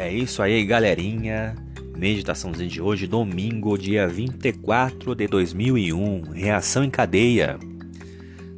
É 0.00 0.10
isso 0.10 0.42
aí, 0.42 0.64
galerinha. 0.64 1.54
Meditaçãozinha 1.94 2.70
de 2.70 2.80
hoje, 2.80 3.06
domingo, 3.06 3.76
dia 3.76 4.08
24 4.08 5.14
de 5.14 5.26
2001. 5.26 6.22
Reação 6.32 6.82
em 6.82 6.88
cadeia. 6.88 7.58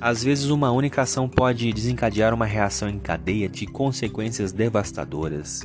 Às 0.00 0.24
vezes, 0.24 0.46
uma 0.46 0.72
única 0.72 1.02
ação 1.02 1.28
pode 1.28 1.72
desencadear 1.72 2.34
uma 2.34 2.44
reação 2.44 2.88
em 2.88 2.98
cadeia 2.98 3.48
de 3.48 3.68
consequências 3.68 4.50
devastadoras. 4.50 5.60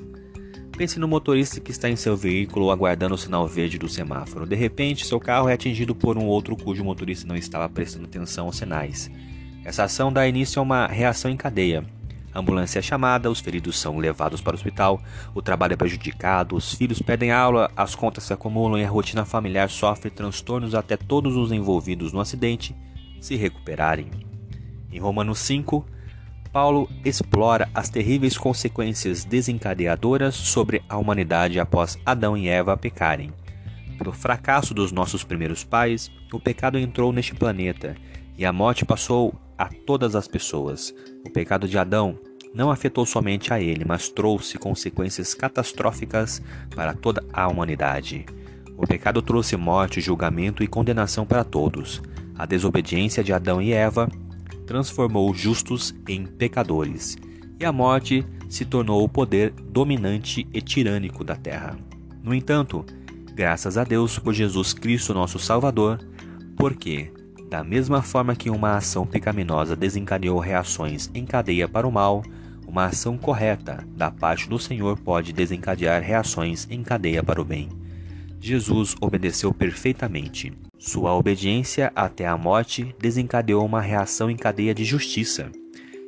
Pense 0.78 1.00
no 1.00 1.08
motorista 1.08 1.60
que 1.60 1.72
está 1.72 1.90
em 1.90 1.96
seu 1.96 2.16
veículo 2.16 2.70
aguardando 2.70 3.16
o 3.16 3.18
sinal 3.18 3.48
verde 3.48 3.80
do 3.80 3.90
semáforo. 3.90 4.46
De 4.46 4.56
repente, 4.56 5.08
seu 5.08 5.20
carro 5.20 5.50
é 5.50 5.54
atingido 5.54 5.96
por 5.96 6.20
um 6.20 6.28
outro 6.28 6.56
cujo 6.56 6.84
motorista 6.84 7.28
não 7.28 7.36
estava 7.36 7.68
prestando 7.68 8.06
atenção 8.06 8.46
aos 8.46 8.58
sinais. 8.58 9.10
Essa 9.66 9.86
ação 9.86 10.14
dá 10.14 10.28
início 10.28 10.60
a 10.60 10.64
uma 10.64 10.86
reação 10.86 11.32
em 11.32 11.36
cadeia. 11.36 11.84
A 12.34 12.40
ambulância 12.40 12.80
é 12.80 12.82
chamada, 12.82 13.30
os 13.30 13.40
feridos 13.40 13.80
são 13.80 13.98
levados 14.00 14.42
para 14.42 14.54
o 14.54 14.56
hospital, 14.56 15.02
o 15.36 15.42
trabalho 15.42 15.74
é 15.74 15.78
prejudicado, 15.78 16.56
os 16.56 16.74
filhos 16.74 17.02
perdem 17.02 17.32
aula, 17.32 17.70
as 17.78 17.94
contas 17.94 18.24
se 18.24 18.34
acumulam 18.34 18.80
e 18.80 18.84
a 18.84 18.90
rotina 18.90 19.24
familiar 19.24 19.70
sofre 19.70 20.10
transtornos 20.10 20.74
até 20.74 20.98
todos 20.98 21.36
os 21.36 21.52
envolvidos 21.52 22.12
no 22.12 22.20
acidente 22.20 22.76
se 23.22 23.36
recuperarem. 23.36 24.10
Em 24.92 25.00
Romanos 25.00 25.40
5, 25.40 25.86
Paulo 26.52 26.88
explora 27.04 27.70
as 27.74 27.90
terríveis 27.90 28.38
consequências 28.38 29.26
desencadeadoras 29.26 30.36
sobre 30.36 30.84
a 30.88 30.98
humanidade 30.98 31.60
após 31.60 31.98
Adão 32.06 32.38
e 32.38 32.48
Eva 32.48 32.78
pecarem. 32.78 33.32
Pelo 33.98 34.12
fracasso 34.12 34.74
dos 34.74 34.92
nossos 34.92 35.24
primeiros 35.24 35.64
pais, 35.64 36.12
o 36.32 36.40
pecado 36.40 36.78
entrou 36.78 37.12
neste 37.12 37.34
planeta 37.34 37.96
e 38.38 38.46
a 38.46 38.54
morte 38.54 38.86
passou 38.86 39.34
a 39.58 39.66
todas 39.66 40.16
as 40.16 40.28
pessoas. 40.28 40.94
O 41.26 41.30
pecado 41.30 41.68
de 41.68 41.78
Adão 41.78 42.18
não 42.54 42.70
afetou 42.70 43.06
somente 43.06 43.54
a 43.54 43.60
ele, 43.60 43.84
mas 43.86 44.10
trouxe 44.10 44.58
consequências 44.58 45.34
catastróficas 45.34 46.42
para 46.76 46.94
toda 46.94 47.24
a 47.34 47.48
humanidade. 47.48 48.26
O 48.78 48.86
pecado 48.86 49.22
trouxe 49.22 49.56
morte, 49.56 50.02
julgamento 50.02 50.64
e 50.64 50.68
condenação 50.68 51.26
para 51.26 51.44
todos. 51.44 52.02
A 52.36 52.46
desobediência 52.46 53.24
de 53.24 53.34
Adão 53.34 53.62
e 53.62 53.72
Eva 53.72 54.10
transformou 54.66 55.34
justos 55.34 55.94
em 56.08 56.26
pecadores, 56.26 57.18
e 57.60 57.66
a 57.66 57.72
morte 57.72 58.26
se 58.50 58.66
tornou 58.66 59.04
o 59.04 59.10
poder 59.10 59.52
dominante 59.52 60.48
e 60.54 60.62
tirânico 60.62 61.24
da 61.24 61.36
terra. 61.36 61.78
No 62.22 62.34
entanto, 62.34 62.86
graças 63.34 63.78
a 63.78 63.84
Deus 63.84 64.18
por 64.20 64.34
Jesus 64.34 64.74
Cristo, 64.74 65.14
nosso 65.14 65.40
Salvador, 65.40 66.00
porque 66.56 67.12
da 67.50 67.64
mesma 67.64 68.02
forma 68.02 68.36
que 68.36 68.50
uma 68.50 68.78
ação 68.78 69.06
pecaminosa 69.06 69.76
desencadeou 69.76 70.40
reações 70.40 71.10
em 71.14 71.26
cadeia 71.26 71.68
para 71.68 71.88
o 71.88 71.92
mal, 71.92 72.24
uma 72.68 72.86
ação 72.86 73.18
correta 73.18 73.84
da 73.96 74.10
parte 74.10 74.50
do 74.50 74.58
Senhor 74.58 74.98
pode 74.98 75.32
desencadear 75.32 76.02
reações 76.02 76.68
em 76.70 76.82
cadeia 76.82 77.22
para 77.22 77.42
o 77.42 77.46
bem. 77.46 77.70
Jesus 78.40 78.96
obedeceu 79.00 79.54
perfeitamente. 79.54 80.52
Sua 80.78 81.14
obediência 81.16 81.92
até 81.96 82.28
a 82.28 82.38
morte 82.38 82.94
desencadeou 83.00 83.66
uma 83.66 83.80
reação 83.80 84.30
em 84.30 84.36
cadeia 84.36 84.74
de 84.74 84.84
justiça. 84.84 85.50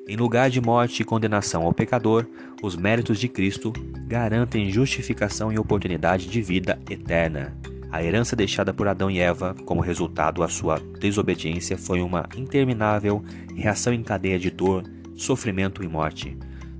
Em 0.07 0.17
lugar 0.17 0.49
de 0.49 0.59
morte 0.59 1.01
e 1.01 1.05
condenação 1.05 1.63
ao 1.63 1.73
pecador, 1.73 2.27
os 2.61 2.75
méritos 2.75 3.19
de 3.19 3.27
Cristo 3.27 3.71
garantem 4.07 4.69
justificação 4.69 5.51
e 5.51 5.57
oportunidade 5.57 6.27
de 6.27 6.41
vida 6.41 6.79
eterna. 6.89 7.55
A 7.95 8.03
herança 8.03 8.35
deixada 8.35 8.73
por 8.73 8.89
Adão 8.89 9.09
e 9.09 9.19
Eva, 9.19 9.55
como 9.63 9.79
resultado 9.79 10.41
da 10.41 10.49
sua 10.49 10.81
desobediência, 10.99 11.77
foi 11.77 12.01
uma 12.01 12.27
interminável 12.35 13.23
reação 13.55 13.93
em 13.93 14.03
cadeia 14.03 14.37
de 14.37 14.51
dor, 14.51 14.83
sofrimento 15.15 15.81
e 15.81 15.87
morte. 15.87 16.37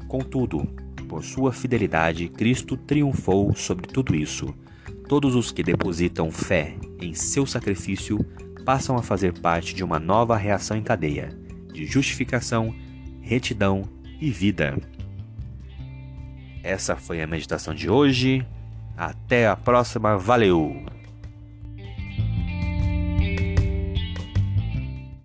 Contudo, 0.09 0.67
por 1.07 1.23
sua 1.23 1.53
fidelidade, 1.53 2.27
Cristo 2.27 2.75
triunfou 2.75 3.56
sobre 3.56 3.88
tudo 3.88 4.13
isso. 4.13 4.53
Todos 5.07 5.35
os 5.35 5.53
que 5.53 5.63
depositam 5.63 6.29
fé 6.29 6.75
em 7.00 7.13
seu 7.13 7.45
sacrifício 7.45 8.19
passam 8.66 8.97
a 8.97 9.01
fazer 9.01 9.39
parte 9.39 9.73
de 9.73 9.85
uma 9.85 10.01
nova 10.01 10.35
reação 10.35 10.75
em 10.75 10.84
cadeia 10.84 11.29
de 11.72 11.85
justificação, 11.85 12.75
retidão 13.22 13.84
e 14.19 14.29
vida. 14.29 14.78
Essa 16.62 16.97
foi 16.97 17.22
a 17.22 17.28
meditação 17.28 17.73
de 17.73 17.89
hoje. 17.89 18.45
Até 18.97 19.47
a 19.47 19.56
próxima. 19.56 20.18
Valeu! 20.18 20.94